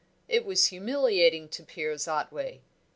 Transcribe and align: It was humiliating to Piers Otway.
It 0.27 0.45
was 0.45 0.69
humiliating 0.69 1.47
to 1.49 1.61
Piers 1.61 2.07
Otway. 2.07 2.61